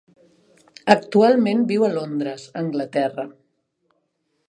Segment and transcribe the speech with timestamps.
[0.93, 3.31] Actualment viu a Londres, Anglaterra.